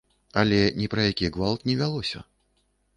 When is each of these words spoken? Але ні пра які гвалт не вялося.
Але 0.41 0.57
ні 0.79 0.89
пра 0.95 1.05
які 1.11 1.31
гвалт 1.37 1.65
не 1.71 1.77
вялося. 1.85 2.23